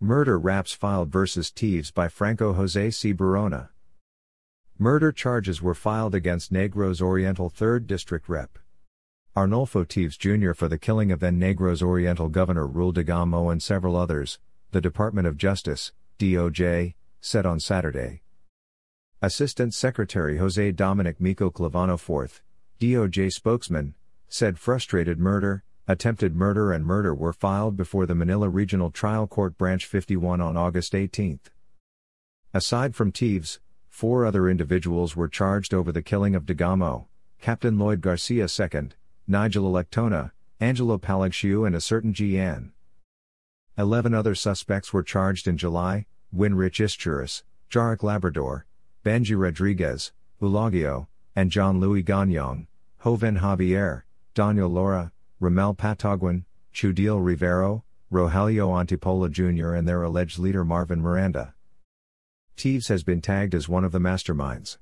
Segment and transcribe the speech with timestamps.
[0.00, 3.12] Murder raps filed versus Teves by Franco Jose C.
[3.12, 3.70] Barona.
[4.78, 8.60] Murder charges were filed against Negros Oriental 3rd District Rep.
[9.36, 10.52] Arnulfo Teves Jr.
[10.52, 14.38] for the killing of then Negros Oriental Governor Roel Degamo and several others,
[14.70, 18.22] the Department of Justice, DOJ, said on Saturday.
[19.20, 22.40] Assistant Secretary Jose Dominic Mico Clavano IV,
[22.78, 23.96] DOJ spokesman,
[24.28, 29.56] said frustrated murder, attempted murder and murder were filed before the Manila Regional Trial Court
[29.56, 31.40] Branch 51 on August 18.
[32.52, 33.58] Aside from Teves,
[33.88, 37.06] four other individuals were charged over the killing of Degamo,
[37.40, 38.90] Captain Lloyd Garcia II,
[39.26, 42.72] Nigel Electona, Angelo Palagtiw and a certain Gian.
[43.78, 46.04] Eleven other suspects were charged in July,
[46.36, 48.66] Winrich Isturis, Joric Labrador,
[49.02, 52.66] Benji Rodriguez, Eulogio, and John Louis Gonyon,
[53.02, 54.02] Joven Javier,
[54.34, 56.44] Daniel Laura, Rommel Pattaguan,
[56.74, 59.74] Jhudiel Rivero, Rogelio Antipolo Jr.
[59.74, 61.54] and their alleged leader Marvin Miranda.
[62.56, 64.78] Teves has been tagged as one of the masterminds.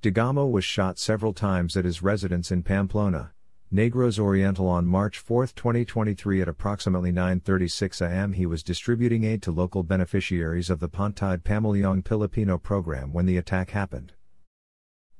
[0.00, 3.32] Degamo was shot several times at his residence in Pamplona,
[3.72, 9.50] Negros Oriental on March 4, 2023 at approximately 9.36 am he was distributing aid to
[9.50, 14.14] local beneficiaries of the Pantawid Pamilyang Pilipino program when the attack happened.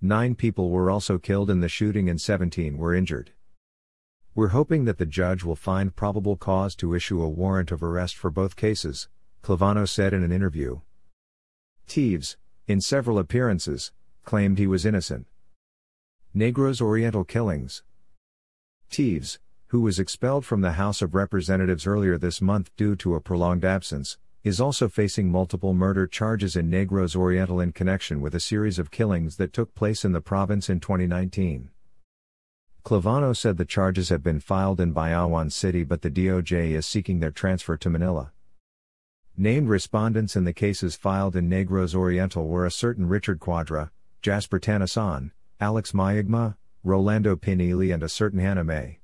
[0.00, 3.32] Nine people were also killed in the shooting and 17 were injured.
[4.38, 8.14] We're hoping that the judge will find probable cause to issue a warrant of arrest
[8.16, 9.08] for both cases,
[9.42, 10.78] Clavano said in an interview.
[11.88, 12.36] Teves,
[12.68, 13.90] in several appearances,
[14.24, 15.26] claimed he was innocent.
[16.36, 17.82] Negros Oriental killings.
[18.88, 19.40] Teves,
[19.70, 23.64] who was expelled from the House of Representatives earlier this month due to a prolonged
[23.64, 28.78] absence, is also facing multiple murder charges in Negros Oriental in connection with a series
[28.78, 31.70] of killings that took place in the province in 2019.
[32.84, 37.20] Clavano said the charges have been filed in Bayawan City but the DOJ is seeking
[37.20, 38.32] their transfer to Manila.
[39.36, 43.90] Named respondents in the cases filed in Negros Oriental were a certain Richard Quadra,
[44.20, 45.30] Jasper Tanasan,
[45.60, 48.98] Alex Mayagma, Rolando Pinili and a certain Hannah May.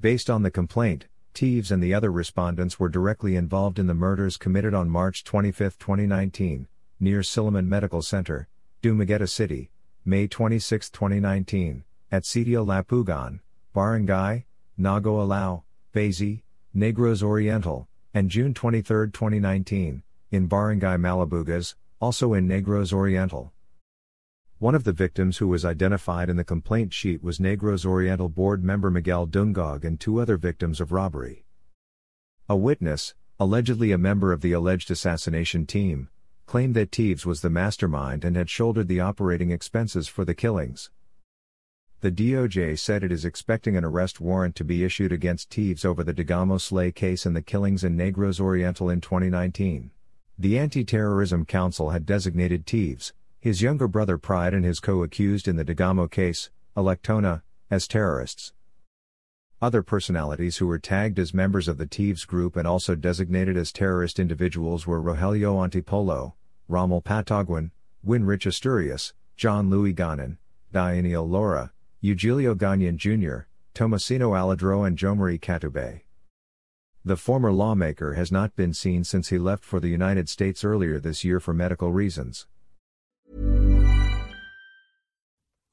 [0.00, 4.36] Based on the complaint, Teves and the other respondents were directly involved in the murders
[4.36, 6.66] committed on March 25, 2019,
[6.98, 8.48] near Silliman Medical Center,
[8.82, 9.70] Dumaguete City,
[10.04, 13.40] May 26, 2019, at Sitio Lapugan,
[13.72, 14.44] Barangay,
[14.78, 15.62] Nago Alao,
[15.94, 16.42] Basay,
[16.76, 23.52] Negros Oriental, and June 23, 2019, in Barangay Malabugas, also in Negros Oriental.
[24.58, 28.62] One of the victims who was identified in the complaint sheet was Negros Oriental board
[28.62, 31.44] member Miguel Dungog and two other victims of robbery.
[32.48, 36.08] A witness, allegedly a member of the alleged assassination team,
[36.46, 40.90] claimed that Teves was the mastermind and had shouldered the operating expenses for the killings.
[42.02, 46.02] The DOJ said it is expecting an arrest warrant to be issued against Teves over
[46.02, 49.90] the Degamo Slay case and the killings in Negros Oriental in 2019.
[50.38, 55.56] The Anti Terrorism Council had designated Teves, his younger brother Pride and his co-accused in
[55.56, 58.54] the Degamo case, Electona, as terrorists.
[59.60, 63.72] Other personalities who were tagged as members of the Teves group and also designated as
[63.72, 66.32] terrorist individuals were Rogelio Antipolo,
[66.66, 67.72] Rommel Pattaguan,
[68.02, 70.38] Winrich Isturis, John Louis Gonyon,
[70.72, 71.72] Daniel Laura,
[72.02, 76.00] Eulogio Gonyon Jr., Tomasino Aladro and Jomari Catube.
[77.04, 80.98] The former lawmaker has not been seen since he left for the United States earlier
[80.98, 82.46] this year for medical reasons.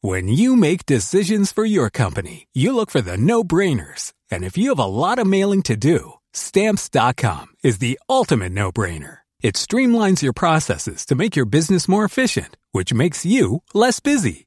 [0.02, 4.14] When you make decisions for your company, you look for the no brainers.
[4.30, 8.72] And if you have a lot of mailing to do, stamps.com is the ultimate no
[8.72, 9.20] brainer.
[9.42, 14.47] It streamlines your processes to make your business more efficient, which makes you less busy.